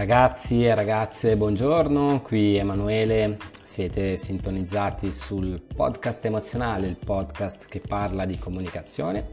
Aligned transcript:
Ragazzi 0.00 0.64
e 0.64 0.74
ragazze, 0.74 1.36
buongiorno, 1.36 2.22
qui 2.22 2.56
Emanuele, 2.56 3.36
siete 3.64 4.16
sintonizzati 4.16 5.12
sul 5.12 5.60
podcast 5.60 6.24
emozionale, 6.24 6.86
il 6.86 6.96
podcast 6.96 7.68
che 7.68 7.80
parla 7.80 8.24
di 8.24 8.38
comunicazione, 8.38 9.28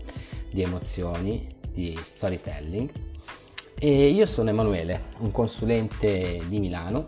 di 0.52 0.62
emozioni, 0.62 1.48
di 1.72 1.98
storytelling. 1.98 2.92
E 3.80 4.10
io 4.10 4.26
sono 4.26 4.50
Emanuele, 4.50 5.04
un 5.20 5.32
consulente 5.32 6.42
di 6.50 6.60
Milano 6.60 7.06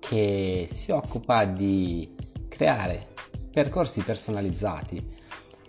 che 0.00 0.66
si 0.68 0.90
occupa 0.90 1.44
di 1.44 2.16
creare 2.48 3.14
percorsi 3.52 4.00
personalizzati 4.00 5.08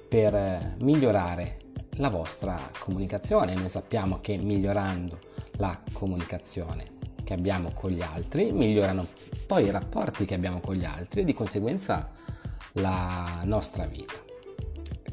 per 0.10 0.78
migliorare 0.82 1.58
la 1.98 2.10
vostra 2.10 2.72
comunicazione. 2.80 3.54
Noi 3.54 3.70
sappiamo 3.70 4.20
che 4.20 4.36
migliorando 4.38 5.28
la 5.60 5.80
comunicazione 5.94 6.98
che 7.24 7.34
abbiamo 7.34 7.72
con 7.74 7.92
gli 7.92 8.02
altri, 8.02 8.52
migliorano 8.52 9.06
poi 9.46 9.66
i 9.66 9.72
rapporti 9.72 10.26
che 10.26 10.34
abbiamo 10.34 10.60
con 10.60 10.76
gli 10.76 10.86
altri 10.86 11.22
e 11.22 11.24
di 11.24 11.34
conseguenza 11.34 12.12
la 12.74 13.42
nostra 13.44 13.86
vita. 13.86 14.16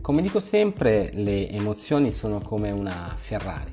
Come 0.01 0.23
dico 0.23 0.41
sempre, 0.41 1.11
le 1.13 1.51
emozioni 1.51 2.11
sono 2.11 2.41
come 2.41 2.71
una 2.71 3.15
Ferrari. 3.19 3.73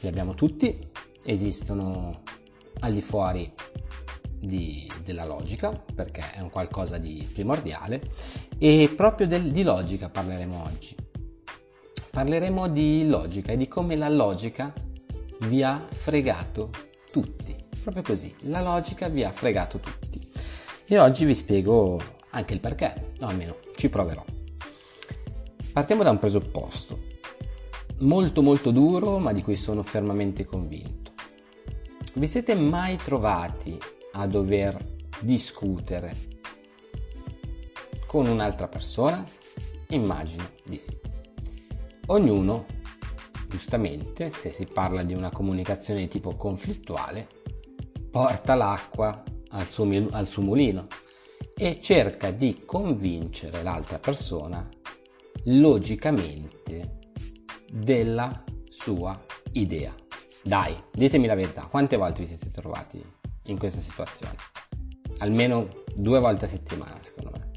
Le 0.00 0.08
abbiamo 0.08 0.34
tutti, 0.34 0.78
esistono 1.24 2.22
al 2.80 2.92
di 2.92 3.02
fuori 3.02 3.50
di, 4.38 4.88
della 5.02 5.24
logica, 5.24 5.70
perché 5.70 6.32
è 6.32 6.40
un 6.40 6.50
qualcosa 6.50 6.98
di 6.98 7.28
primordiale, 7.32 8.10
e 8.58 8.92
proprio 8.94 9.26
del, 9.26 9.50
di 9.50 9.62
logica 9.62 10.10
parleremo 10.10 10.62
oggi. 10.64 10.94
Parleremo 12.10 12.68
di 12.68 13.08
logica 13.08 13.52
e 13.52 13.56
di 13.56 13.68
come 13.68 13.96
la 13.96 14.08
logica 14.08 14.72
vi 15.46 15.62
ha 15.62 15.86
fregato 15.90 16.70
tutti. 17.10 17.54
Proprio 17.82 18.02
così, 18.02 18.34
la 18.40 18.60
logica 18.60 19.08
vi 19.08 19.24
ha 19.24 19.30
fregato 19.30 19.78
tutti. 19.78 20.20
E 20.86 20.98
oggi 20.98 21.24
vi 21.24 21.34
spiego 21.34 22.00
anche 22.30 22.54
il 22.54 22.60
perché, 22.60 23.12
o 23.20 23.26
almeno 23.26 23.56
ci 23.76 23.88
proverò. 23.88 24.24
Partiamo 25.72 26.02
da 26.02 26.10
un 26.10 26.18
presupposto 26.18 27.06
molto 28.00 28.42
molto 28.42 28.70
duro, 28.70 29.18
ma 29.18 29.32
di 29.32 29.42
cui 29.42 29.56
sono 29.56 29.82
fermamente 29.82 30.44
convinto. 30.44 31.12
Vi 32.14 32.26
siete 32.26 32.54
mai 32.54 32.96
trovati 32.96 33.78
a 34.12 34.26
dover 34.26 34.96
discutere 35.20 36.14
con 38.06 38.26
un'altra 38.26 38.68
persona? 38.68 39.24
Immagino 39.88 40.48
di 40.64 40.78
sì. 40.78 40.96
Ognuno 42.06 42.66
giustamente, 43.48 44.30
se 44.30 44.52
si 44.52 44.66
parla 44.66 45.02
di 45.02 45.14
una 45.14 45.30
comunicazione 45.30 46.00
di 46.00 46.08
tipo 46.08 46.36
conflittuale, 46.36 47.26
porta 48.10 48.54
l'acqua 48.54 49.22
al 49.50 49.66
suo, 49.66 49.88
al 50.10 50.26
suo 50.26 50.42
mulino 50.42 50.86
e 51.54 51.80
cerca 51.80 52.30
di 52.30 52.62
convincere 52.64 53.62
l'altra 53.62 53.98
persona 53.98 54.68
logicamente 55.44 56.98
della 57.72 58.44
sua 58.68 59.20
idea. 59.52 59.94
Dai, 60.42 60.74
ditemi 60.92 61.26
la 61.26 61.34
verità, 61.34 61.62
quante 61.66 61.96
volte 61.96 62.22
vi 62.22 62.28
siete 62.28 62.50
trovati 62.50 63.02
in 63.44 63.58
questa 63.58 63.80
situazione? 63.80 64.36
Almeno 65.18 65.68
due 65.94 66.20
volte 66.20 66.44
a 66.44 66.48
settimana, 66.48 66.96
secondo 67.00 67.30
me. 67.30 67.50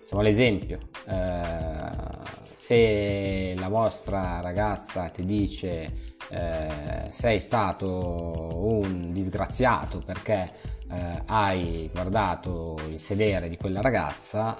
Facciamo 0.00 0.22
l'esempio. 0.22 0.78
Eh, 1.06 2.49
se 2.70 3.52
la 3.56 3.66
vostra 3.66 4.40
ragazza 4.40 5.08
ti 5.08 5.24
dice 5.24 6.14
eh, 6.30 7.08
sei 7.10 7.40
stato 7.40 7.88
un 7.88 9.12
disgraziato 9.12 9.98
perché 9.98 10.52
eh, 10.88 11.22
hai 11.26 11.90
guardato 11.92 12.78
il 12.88 13.00
sedere 13.00 13.48
di 13.48 13.56
quella 13.56 13.80
ragazza, 13.80 14.56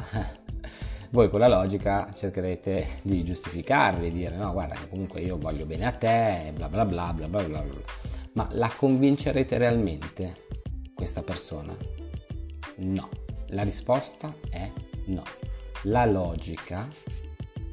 voi 1.11 1.31
con 1.31 1.39
la 1.39 1.47
logica 1.47 2.11
cercherete 2.13 2.99
di 3.03 3.23
giustificarvi, 3.23 4.11
di 4.11 4.17
dire 4.17 4.35
no 4.35 4.51
guarda 4.51 4.75
comunque 4.89 5.21
io 5.21 5.39
voglio 5.39 5.65
bene 5.65 5.87
a 5.87 5.93
te, 5.93 6.51
bla 6.53 6.69
bla 6.69 6.85
bla 6.85 7.13
bla 7.13 7.29
bla 7.29 7.45
bla, 7.45 7.61
bla. 7.61 7.81
ma 8.33 8.49
la 8.55 8.73
convincerete 8.77 9.57
realmente 9.57 10.35
questa 10.97 11.23
persona? 11.23 11.77
No, 12.79 13.09
la 13.51 13.63
risposta 13.63 14.35
è 14.51 14.69
no. 15.05 15.23
La 15.85 16.05
logica 16.07 16.89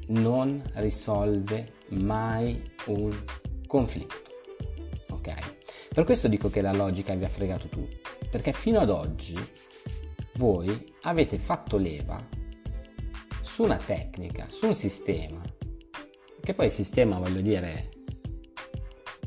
non 0.08 0.64
risolve 0.76 1.74
mai 1.90 2.62
un 2.88 3.16
conflitto. 3.66 4.22
Ok? 5.10 5.34
Per 5.94 6.04
questo 6.04 6.28
dico 6.28 6.50
che 6.50 6.62
la 6.62 6.74
logica 6.74 7.16
vi 7.16 7.24
ha 7.24 7.30
fregato 7.30 7.68
tutto, 7.68 8.10
perché 8.30 8.52
fino 8.52 8.80
ad 8.80 8.90
oggi 8.90 9.38
voi 10.36 10.94
avete 11.02 11.40
fatto 11.40 11.78
leva 11.78 12.24
su 13.42 13.64
una 13.64 13.78
tecnica, 13.78 14.48
su 14.50 14.68
un 14.68 14.76
sistema, 14.76 15.42
che 16.42 16.54
poi 16.54 16.68
il 16.68 16.72
sistema, 16.72 17.18
voglio 17.18 17.42
dire, 17.42 17.90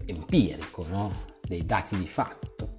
empirico, 0.07 0.87
no? 0.89 1.13
Dei 1.43 1.67
dati 1.67 1.99
di 1.99 2.07
fatto, 2.07 2.75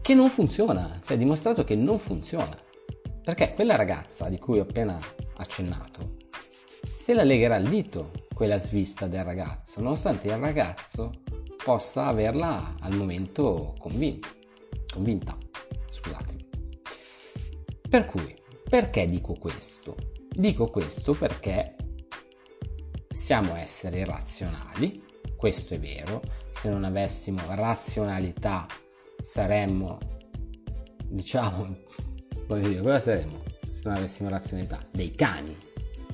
che 0.00 0.14
non 0.14 0.28
funziona, 0.28 1.00
si 1.02 1.12
è 1.12 1.16
dimostrato 1.16 1.64
che 1.64 1.74
non 1.74 1.98
funziona. 1.98 2.56
Perché 3.22 3.54
quella 3.54 3.76
ragazza 3.76 4.28
di 4.28 4.38
cui 4.38 4.58
ho 4.58 4.62
appena 4.62 4.98
accennato, 5.50 6.16
se 6.94 7.12
la 7.12 7.24
legherà 7.24 7.56
al 7.56 7.68
dito 7.68 8.12
quella 8.32 8.56
svista 8.56 9.08
del 9.08 9.24
ragazzo, 9.24 9.80
nonostante 9.80 10.28
il 10.28 10.36
ragazzo 10.36 11.10
possa 11.62 12.06
averla 12.06 12.76
al 12.78 12.94
momento 12.94 13.74
convinta. 13.78 14.28
convinta. 14.92 15.36
Scusatemi. 15.90 16.48
Per 17.88 18.06
cui, 18.06 18.34
perché 18.68 19.08
dico 19.08 19.34
questo? 19.34 19.96
Dico 20.28 20.68
questo 20.68 21.12
perché 21.14 21.74
siamo 23.10 23.56
esseri 23.56 24.04
razionali, 24.04 25.04
questo 25.36 25.74
è 25.74 25.80
vero, 25.80 26.22
se 26.50 26.70
non 26.70 26.84
avessimo 26.84 27.40
razionalità 27.48 28.66
saremmo, 29.20 29.98
diciamo, 31.06 31.76
voglio 32.46 32.68
dire, 32.68 32.80
cosa 32.80 33.00
saremmo? 33.00 33.49
Se 33.80 33.88
non 33.88 33.96
avessimo 33.96 34.28
razionalità, 34.28 34.78
dei 34.90 35.10
cani, 35.12 35.56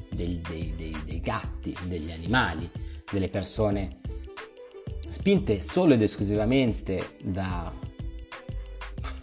dei, 0.09 0.41
dei, 0.49 0.73
dei, 0.77 0.97
dei 1.05 1.21
gatti, 1.21 1.77
degli 1.89 2.13
animali, 2.13 2.71
delle 3.11 3.29
persone 3.29 3.99
spinte 5.09 5.61
solo 5.61 5.95
ed 5.95 6.03
esclusivamente 6.03 7.17
da, 7.25 7.73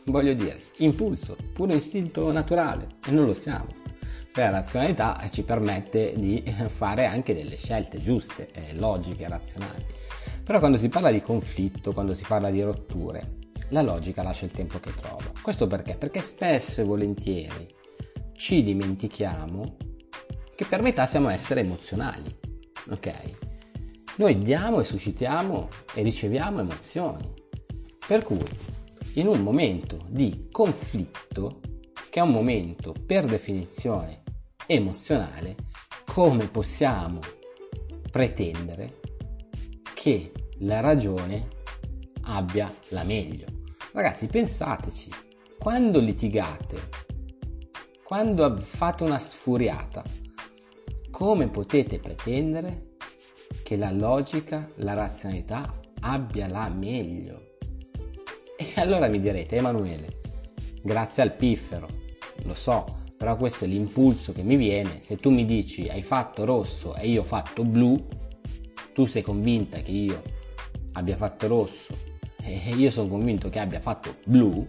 voglio 0.05 0.33
dire, 0.33 0.59
impulso, 0.77 1.37
puro 1.53 1.73
istinto 1.73 2.29
naturale, 2.33 2.87
e 3.07 3.11
non 3.11 3.25
lo 3.25 3.33
siamo. 3.33 3.81
La 4.33 4.49
razionalità 4.49 5.25
ci 5.31 5.43
permette 5.43 6.13
di 6.17 6.43
fare 6.67 7.05
anche 7.05 7.33
delle 7.33 7.55
scelte 7.55 7.99
giuste, 7.99 8.49
eh, 8.51 8.75
logiche, 8.75 9.29
razionali. 9.29 9.85
Però 10.43 10.59
quando 10.59 10.77
si 10.77 10.89
parla 10.89 11.11
di 11.11 11.21
conflitto, 11.21 11.93
quando 11.93 12.13
si 12.13 12.25
parla 12.27 12.49
di 12.49 12.61
rotture, 12.61 13.37
la 13.69 13.81
logica 13.81 14.21
lascia 14.21 14.43
il 14.43 14.51
tempo 14.51 14.79
che 14.79 14.93
trova. 14.93 15.31
Questo 15.41 15.65
perché? 15.65 15.95
Perché 15.95 16.19
spesso 16.19 16.81
e 16.81 16.83
volentieri 16.83 17.72
ci 18.35 18.63
dimentichiamo 18.63 19.77
che 20.55 20.65
per 20.65 20.81
metà 20.81 21.05
siamo 21.05 21.29
esseri 21.29 21.61
emozionali, 21.61 22.35
ok? 22.89 23.11
Noi 24.17 24.37
diamo 24.37 24.79
e 24.79 24.83
suscitiamo 24.83 25.69
e 25.95 26.03
riceviamo 26.03 26.59
emozioni. 26.59 27.33
Per 28.05 28.23
cui, 28.23 28.45
in 29.13 29.27
un 29.27 29.41
momento 29.41 29.97
di 30.07 30.47
conflitto, 30.51 31.61
che 32.09 32.19
è 32.19 32.23
un 32.23 32.29
momento 32.29 32.93
per 33.05 33.25
definizione 33.25 34.21
emozionale, 34.67 35.55
come 36.05 36.47
possiamo 36.47 37.19
pretendere 38.11 38.99
che 39.95 40.31
la 40.59 40.79
ragione 40.79 41.47
abbia 42.23 42.71
la 42.89 43.03
meglio? 43.03 43.47
Ragazzi, 43.93 44.27
pensateci, 44.27 45.09
quando 45.57 45.99
litigate 45.99 46.89
quando 48.13 48.57
fate 48.57 49.03
una 49.03 49.17
sfuriata, 49.17 50.03
come 51.09 51.47
potete 51.47 51.97
pretendere 51.97 52.91
che 53.63 53.75
la 53.75 53.89
logica, 53.89 54.69
la 54.75 54.93
razionalità 54.93 55.79
abbia 56.01 56.47
la 56.47 56.69
meglio? 56.69 57.55
E 58.55 58.79
allora 58.79 59.07
mi 59.07 59.19
direte, 59.19 59.55
Emanuele, 59.55 60.19
grazie 60.83 61.23
al 61.23 61.33
piffero, 61.33 61.87
lo 62.43 62.53
so, 62.53 62.99
però 63.17 63.35
questo 63.35 63.65
è 63.65 63.67
l'impulso 63.67 64.31
che 64.31 64.43
mi 64.43 64.57
viene, 64.57 65.01
se 65.01 65.15
tu 65.15 65.31
mi 65.31 65.43
dici 65.43 65.89
hai 65.89 66.03
fatto 66.03 66.45
rosso 66.45 66.93
e 66.93 67.07
io 67.07 67.21
ho 67.21 67.25
fatto 67.25 67.63
blu, 67.63 67.97
tu 68.93 69.05
sei 69.05 69.23
convinta 69.23 69.79
che 69.79 69.89
io 69.89 70.21
abbia 70.91 71.15
fatto 71.15 71.47
rosso? 71.47 71.95
E 72.43 72.75
io 72.75 72.91
sono 72.91 73.07
convinto 73.07 73.49
che 73.49 73.57
abbia 73.57 73.79
fatto 73.79 74.17
blu, 74.23 74.67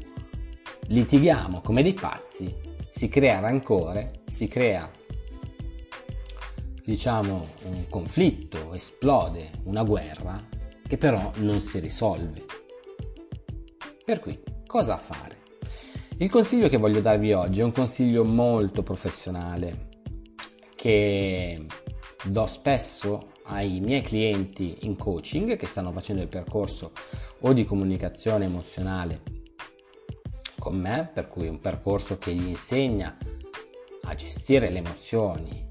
litighiamo 0.86 1.60
come 1.60 1.82
dei 1.82 1.92
pazzi 1.92 2.72
si 2.94 3.08
crea 3.08 3.40
rancore, 3.40 4.20
si 4.28 4.46
crea 4.46 4.88
diciamo 6.84 7.44
un 7.64 7.88
conflitto, 7.88 8.72
esplode 8.72 9.50
una 9.64 9.82
guerra 9.82 10.40
che 10.86 10.96
però 10.96 11.32
non 11.38 11.60
si 11.60 11.80
risolve. 11.80 12.44
Per 14.04 14.20
cui, 14.20 14.40
cosa 14.64 14.96
fare? 14.96 15.38
Il 16.18 16.30
consiglio 16.30 16.68
che 16.68 16.76
voglio 16.76 17.00
darvi 17.00 17.32
oggi 17.32 17.62
è 17.62 17.64
un 17.64 17.72
consiglio 17.72 18.22
molto 18.22 18.84
professionale 18.84 19.88
che 20.76 21.66
do 22.22 22.46
spesso 22.46 23.32
ai 23.46 23.80
miei 23.80 24.02
clienti 24.02 24.76
in 24.82 24.96
coaching 24.96 25.56
che 25.56 25.66
stanno 25.66 25.90
facendo 25.90 26.22
il 26.22 26.28
percorso 26.28 26.92
o 27.40 27.52
di 27.52 27.64
comunicazione 27.64 28.44
emozionale 28.44 29.42
con 30.64 30.80
me, 30.80 31.10
per 31.12 31.28
cui 31.28 31.46
un 31.46 31.60
percorso 31.60 32.16
che 32.16 32.32
gli 32.32 32.46
insegna 32.46 33.18
a 34.04 34.14
gestire 34.14 34.70
le 34.70 34.78
emozioni 34.78 35.66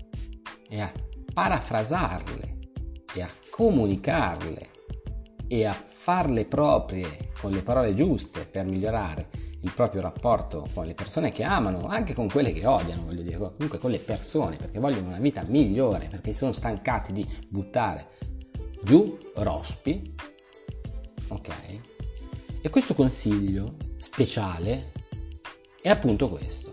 e 0.70 0.80
a 0.80 0.92
parafrasarle 1.34 2.58
e 3.16 3.22
a 3.24 3.30
comunicarle 3.50 4.70
e 5.48 5.66
a 5.66 5.74
farle 5.74 6.46
proprie 6.46 7.32
con 7.42 7.50
le 7.50 7.64
parole 7.64 7.96
giuste 7.96 8.46
per 8.46 8.66
migliorare 8.66 9.30
il 9.62 9.74
proprio 9.74 10.02
rapporto 10.02 10.68
con 10.76 10.86
le 10.86 10.94
persone 10.94 11.32
che 11.32 11.42
amano, 11.42 11.88
anche 11.88 12.14
con 12.14 12.28
quelle 12.28 12.54
che 12.54 12.68
odiano, 12.68 13.06
voglio 13.06 13.24
dire, 13.24 13.38
comunque 13.38 13.80
con 13.80 13.90
le 13.90 14.00
persone, 14.00 14.58
perché 14.58 14.78
vogliono 14.78 15.08
una 15.08 15.20
vita 15.20 15.42
migliore, 15.42 16.08
perché 16.10 16.34
sono 16.34 16.52
stancati 16.52 17.14
di 17.14 17.28
buttare 17.48 18.10
giù 18.84 19.18
rospi. 19.36 20.14
Ok? 21.30 21.93
E 22.66 22.70
questo 22.70 22.94
consiglio 22.94 23.76
speciale 23.98 24.94
è 25.82 25.90
appunto 25.90 26.30
questo. 26.30 26.72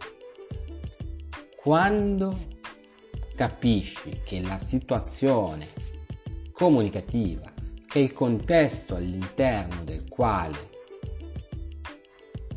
Quando 1.57 2.39
capisci 3.35 4.21
che 4.25 4.41
la 4.41 4.57
situazione 4.57 5.67
comunicativa, 6.53 7.53
che 7.89 7.99
il 7.99 8.13
contesto 8.13 8.95
all'interno 8.95 9.83
del 9.83 10.09
quale 10.09 10.71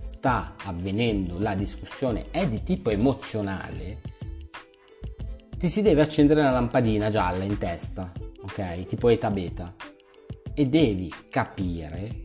sta 0.04 0.54
avvenendo 0.64 1.40
la 1.40 1.56
discussione 1.56 2.30
è 2.30 2.48
di 2.48 2.62
tipo 2.62 2.92
emozionale, 2.92 4.00
ti 5.58 5.70
si 5.70 5.82
deve 5.82 6.04
accendere 6.04 6.42
una 6.42 6.52
lampadina 6.52 7.10
gialla 7.10 7.44
in 7.44 7.58
testa, 7.58 8.12
ok? 8.44 8.86
Tipo 8.86 9.10
eta 9.10 9.32
beta. 9.32 9.74
E 10.54 10.68
devi 10.68 11.12
capire 11.32 12.23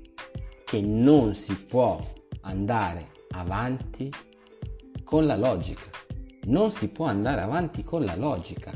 che 0.69 0.83
non 0.83 1.35
si 1.35 1.55
può 1.55 1.99
andare 2.43 3.13
avanti 3.31 4.13
con 5.03 5.25
la 5.25 5.35
logica. 5.35 5.89
Non 6.43 6.71
si 6.71 6.89
può 6.89 7.07
andare 7.07 7.41
avanti 7.41 7.83
con 7.83 8.05
la 8.05 8.15
logica. 8.15 8.71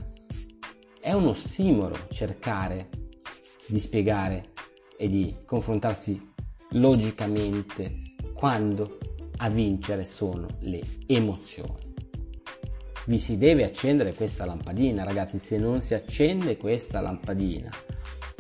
È 0.99 1.13
un 1.13 1.27
ossimoro 1.27 2.07
cercare 2.09 2.89
di 3.67 3.79
spiegare 3.79 4.53
e 4.97 5.11
di 5.11 5.37
confrontarsi 5.45 6.33
logicamente 6.71 8.01
quando 8.33 8.97
a 9.37 9.51
vincere 9.51 10.05
sono 10.05 10.47
le 10.61 10.81
emozioni. 11.07 11.93
Vi 13.05 13.19
si 13.19 13.37
deve 13.37 13.65
accendere 13.65 14.15
questa 14.15 14.47
lampadina, 14.47 15.05
ragazzi, 15.05 15.39
se 15.39 15.59
non 15.59 15.83
si 15.83 15.93
accende 15.93 16.57
questa 16.57 17.03
lampadina 17.03 17.69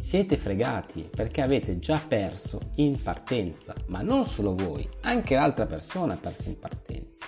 siete 0.03 0.37
fregati 0.37 1.09
perché 1.09 1.43
avete 1.43 1.79
già 1.79 2.03
perso 2.07 2.73
in 2.75 3.01
partenza, 3.01 3.73
ma 3.87 4.03
non 4.03 4.25
solo 4.25 4.57
voi, 4.57 4.87
anche 5.03 5.37
l'altra 5.37 5.65
persona 5.65 6.15
ha 6.15 6.17
perso 6.17 6.49
in 6.49 6.59
partenza. 6.59 7.25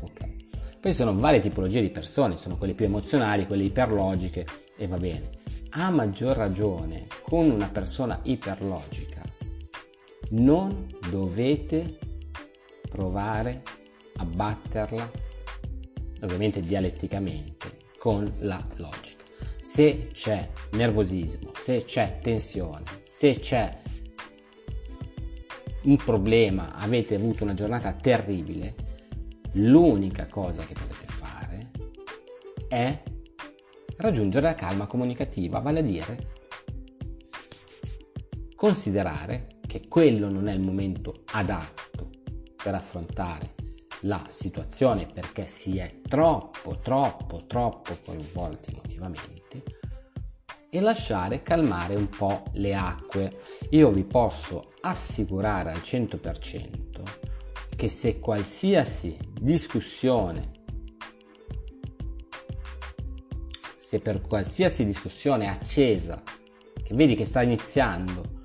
Ok. 0.00 0.80
Poi 0.80 0.92
sono 0.92 1.14
varie 1.14 1.38
tipologie 1.38 1.80
di 1.80 1.90
persone, 1.90 2.36
sono 2.36 2.58
quelle 2.58 2.74
più 2.74 2.86
emozionali, 2.86 3.46
quelle 3.46 3.62
iperlogiche 3.62 4.44
e 4.76 4.88
va 4.88 4.96
bene. 4.96 5.22
A 5.70 5.90
maggior 5.90 6.36
ragione 6.36 7.06
con 7.22 7.48
una 7.48 7.68
persona 7.68 8.18
iperlogica 8.24 9.22
non 10.30 10.88
dovete 11.08 11.98
provare 12.90 13.62
a 14.16 14.24
batterla, 14.24 15.08
ovviamente 16.22 16.60
dialetticamente, 16.60 17.78
con 17.96 18.30
la 18.40 18.60
logica. 18.74 19.21
Se 19.62 20.08
c'è 20.12 20.50
nervosismo, 20.72 21.52
se 21.54 21.84
c'è 21.84 22.18
tensione, 22.20 22.82
se 23.04 23.38
c'è 23.38 23.80
un 25.84 25.96
problema, 25.96 26.74
avete 26.74 27.14
avuto 27.14 27.44
una 27.44 27.54
giornata 27.54 27.92
terribile, 27.92 28.74
l'unica 29.52 30.26
cosa 30.26 30.64
che 30.64 30.74
potete 30.74 31.06
fare 31.06 31.70
è 32.68 33.02
raggiungere 33.96 34.46
la 34.46 34.54
calma 34.54 34.86
comunicativa, 34.86 35.60
vale 35.60 35.78
a 35.78 35.82
dire 35.82 36.30
considerare 38.56 39.46
che 39.66 39.86
quello 39.88 40.28
non 40.30 40.48
è 40.48 40.52
il 40.52 40.60
momento 40.60 41.22
adatto 41.32 42.10
per 42.62 42.74
affrontare 42.74 43.54
la 44.02 44.24
situazione 44.28 45.06
perché 45.06 45.46
si 45.46 45.78
è 45.78 46.00
troppo, 46.08 46.78
troppo, 46.78 47.46
troppo 47.46 47.96
coinvolti 48.04 48.70
emotivamente 48.70 49.62
e 50.70 50.80
lasciare 50.80 51.42
calmare 51.42 51.94
un 51.94 52.08
po' 52.08 52.44
le 52.52 52.74
acque. 52.74 53.40
Io 53.70 53.90
vi 53.90 54.04
posso 54.04 54.72
assicurare 54.80 55.70
al 55.70 55.80
100% 55.80 57.02
che 57.76 57.88
se 57.88 58.18
qualsiasi 58.18 59.16
discussione, 59.38 60.50
se 63.78 63.98
per 63.98 64.22
qualsiasi 64.22 64.84
discussione 64.84 65.48
accesa, 65.48 66.22
che 66.82 66.94
vedi 66.94 67.14
che 67.14 67.26
sta 67.26 67.42
iniziando, 67.42 68.40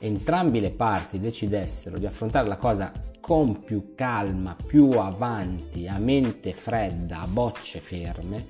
entrambi 0.00 0.60
le 0.60 0.70
parti 0.70 1.18
decidessero 1.18 1.98
di 1.98 2.06
affrontare 2.06 2.46
la 2.46 2.56
cosa 2.56 2.92
con 3.28 3.62
più 3.62 3.92
calma, 3.94 4.56
più 4.56 4.88
avanti, 4.92 5.86
a 5.86 5.98
mente 5.98 6.54
fredda, 6.54 7.20
a 7.20 7.26
bocce 7.26 7.78
ferme, 7.78 8.48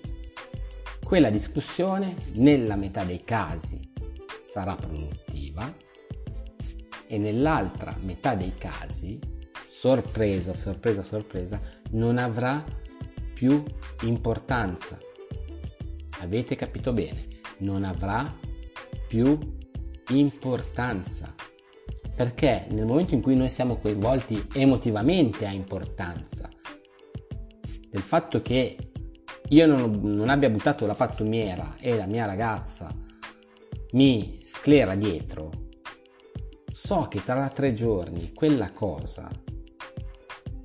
quella 1.03 1.31
discussione 1.31 2.15
nella 2.35 2.77
metà 2.77 3.03
dei 3.03 3.25
casi 3.25 3.81
sarà 4.41 4.77
produttiva 4.77 5.75
e 7.09 7.19
nell'altra 7.19 7.97
metà 8.03 8.37
dei 8.37 8.55
casi, 8.57 9.19
sorpresa, 9.67 10.55
sorpresa, 10.55 11.03
sorpresa, 11.03 11.61
non 11.91 12.17
avrà 12.17 12.65
più 13.35 13.65
importanza. 14.05 14.97
Avete 16.21 16.55
capito 16.55 16.93
bene? 16.93 17.19
Non 17.59 17.83
avrà 17.83 18.33
più 19.09 19.37
importanza 20.11 21.35
perché 22.19 22.67
nel 22.71 22.85
momento 22.85 23.15
in 23.15 23.23
cui 23.23 23.37
noi 23.37 23.49
siamo 23.49 23.77
coinvolti 23.77 24.49
emotivamente 24.55 25.47
ha 25.47 25.53
importanza. 25.53 26.49
Del 27.89 28.03
fatto 28.03 28.43
che 28.43 28.77
io 29.51 29.67
non, 29.69 30.01
non 30.03 30.29
abbia 30.29 30.51
buttato 30.51 30.85
la 30.85 30.95
pattumiera 30.95 31.77
e 31.79 31.95
la 31.95 32.07
mia 32.07 32.27
ragazza 32.27 32.93
mi 33.93 34.41
sclera 34.43 34.97
dietro, 34.97 35.69
so 36.69 37.07
che 37.09 37.23
tra 37.23 37.49
tre 37.51 37.73
giorni 37.73 38.33
quella 38.35 38.73
cosa 38.73 39.31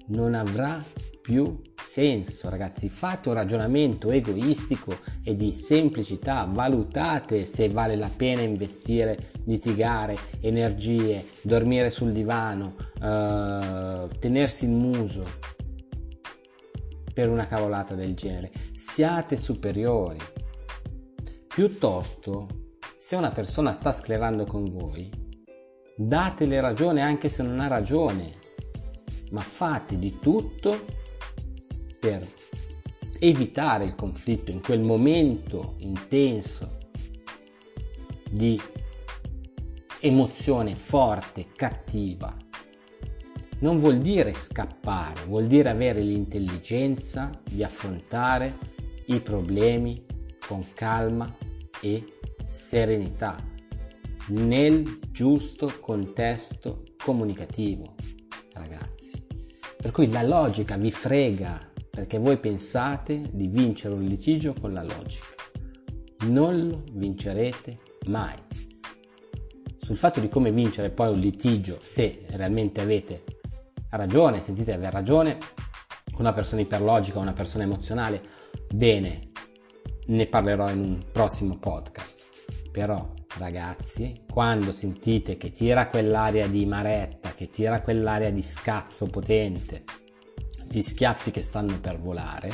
non 0.07 0.33
avrà 0.33 0.83
più 1.21 1.61
senso, 1.93 2.49
ragazzi. 2.49 2.89
Fate 2.89 3.29
un 3.29 3.35
ragionamento 3.35 4.09
egoistico 4.09 4.97
e 5.23 5.35
di 5.35 5.53
semplicità, 5.53 6.49
valutate 6.49 7.45
se 7.45 7.69
vale 7.69 7.95
la 7.95 8.09
pena 8.09 8.41
investire, 8.41 9.29
litigare, 9.45 10.17
energie, 10.39 11.29
dormire 11.43 11.91
sul 11.91 12.11
divano, 12.11 12.73
eh, 12.99 14.07
tenersi 14.17 14.65
il 14.65 14.71
muso 14.71 15.23
per 17.13 17.29
una 17.29 17.45
cavolata 17.45 17.93
del 17.93 18.15
genere. 18.15 18.51
Siate 18.73 19.37
superiori. 19.37 20.17
Piuttosto, 21.45 22.47
se 22.97 23.15
una 23.15 23.29
persona 23.29 23.71
sta 23.71 23.91
sclerando 23.91 24.45
con 24.45 24.63
voi, 24.63 25.11
datele 25.95 26.59
ragione 26.59 27.01
anche 27.01 27.29
se 27.29 27.43
non 27.43 27.59
ha 27.59 27.67
ragione, 27.67 28.33
ma 29.29 29.41
fate 29.41 29.99
di 29.99 30.17
tutto 30.17 31.01
per 32.03 32.27
evitare 33.19 33.85
il 33.85 33.95
conflitto 33.95 34.51
in 34.51 34.59
quel 34.59 34.81
momento 34.81 35.75
intenso 35.77 36.79
di 38.29 38.59
emozione 40.01 40.75
forte, 40.75 41.47
cattiva. 41.55 42.35
Non 43.59 43.79
vuol 43.79 43.99
dire 43.99 44.33
scappare, 44.33 45.23
vuol 45.27 45.47
dire 45.47 45.69
avere 45.69 46.01
l'intelligenza 46.01 47.29
di 47.49 47.63
affrontare 47.63 48.57
i 49.05 49.21
problemi 49.21 50.03
con 50.45 50.61
calma 50.73 51.33
e 51.79 52.17
serenità 52.49 53.41
nel 54.27 54.99
giusto 55.09 55.71
contesto 55.79 56.83
comunicativo, 57.01 57.95
ragazzi. 58.51 59.23
Per 59.77 59.91
cui 59.91 60.09
la 60.11 60.23
logica 60.23 60.75
vi 60.75 60.91
frega 60.91 61.71
perché 61.95 62.17
voi 62.17 62.37
pensate 62.37 63.29
di 63.31 63.47
vincere 63.47 63.93
un 63.93 64.01
litigio 64.01 64.55
con 64.59 64.73
la 64.73 64.81
logica. 64.81 65.27
Non 66.23 66.67
lo 66.67 66.83
vincerete 66.91 67.77
mai. 68.07 68.35
sul 69.77 69.97
fatto 69.97 70.19
di 70.19 70.27
come 70.27 70.51
vincere 70.51 70.89
poi 70.89 71.11
un 71.11 71.19
litigio, 71.19 71.77
se 71.81 72.25
realmente 72.29 72.81
avete 72.81 73.23
ragione, 73.89 74.41
sentite 74.41 74.73
aver 74.73 74.91
ragione, 74.91 75.37
una 76.17 76.33
persona 76.33 76.61
iperlogica 76.61 77.19
una 77.19 77.33
persona 77.33 77.63
emozionale, 77.63 78.21
bene, 78.73 79.29
ne 80.07 80.25
parlerò 80.25 80.71
in 80.71 80.79
un 80.79 81.03
prossimo 81.11 81.57
podcast. 81.59 82.21
Però, 82.71 83.13
ragazzi, 83.37 84.23
quando 84.27 84.71
sentite 84.71 85.37
che 85.37 85.51
tira 85.51 85.89
quell'aria 85.89 86.47
di 86.47 86.65
maretta, 86.65 87.33
che 87.33 87.49
tira 87.49 87.81
quell'aria 87.81 88.31
di 88.31 88.41
scazzo 88.41 89.05
potente, 89.05 89.83
di 90.73 90.81
schiaffi 90.81 91.29
che 91.29 91.43
stanno 91.43 91.79
per 91.79 91.99
volare, 91.99 92.51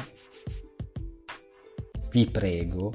vi 2.11 2.29
prego, 2.29 2.91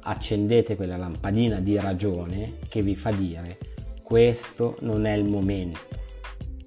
accendete 0.00 0.76
quella 0.76 0.98
lampadina 0.98 1.60
di 1.60 1.80
ragione 1.80 2.58
che 2.68 2.82
vi 2.82 2.94
fa 2.94 3.10
dire 3.10 3.56
questo 4.02 4.76
non 4.82 5.06
è 5.06 5.14
il 5.14 5.24
momento. 5.24 5.80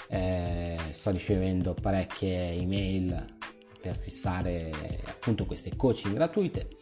eh, 0.09 0.77
sto 0.91 1.11
ricevendo 1.11 1.73
parecchie 1.73 2.51
email 2.51 3.25
per 3.81 3.97
fissare 3.97 4.71
appunto 5.05 5.45
queste 5.45 5.75
coaching 5.75 6.13
gratuite 6.13 6.76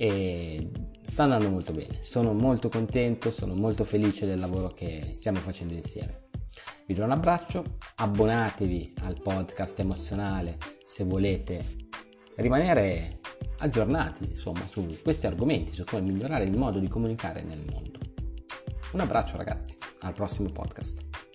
e 0.00 0.70
sta 1.04 1.24
andando 1.24 1.50
molto 1.50 1.72
bene. 1.72 1.98
Sono 2.00 2.32
molto 2.32 2.70
contento, 2.70 3.30
sono 3.30 3.54
molto 3.54 3.84
felice 3.84 4.24
del 4.24 4.38
lavoro 4.38 4.68
che 4.68 5.08
stiamo 5.10 5.40
facendo 5.40 5.74
insieme. 5.74 6.28
Vi 6.86 6.94
do 6.94 7.04
un 7.04 7.10
abbraccio, 7.10 7.76
abbonatevi 7.96 8.94
al 9.02 9.20
podcast 9.20 9.78
emozionale 9.78 10.56
se 10.82 11.04
volete 11.04 11.62
rimanere 12.36 13.20
aggiornati 13.58 14.24
insomma 14.24 14.66
su 14.66 14.86
questi 15.02 15.26
argomenti, 15.26 15.72
su 15.72 15.84
come 15.84 16.00
migliorare 16.00 16.44
il 16.44 16.56
modo 16.56 16.78
di 16.78 16.88
comunicare 16.88 17.42
nel 17.42 17.62
mondo. 17.70 17.98
Un 18.92 19.00
abbraccio 19.00 19.36
ragazzi, 19.36 19.76
al 20.00 20.14
prossimo 20.14 20.48
podcast. 20.48 21.29